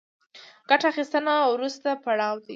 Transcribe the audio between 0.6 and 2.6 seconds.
ګټه اخیستنه وروستی پړاو دی